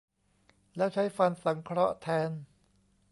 [0.77, 2.31] แล้วใช้ฟันสังเคราะห์แทน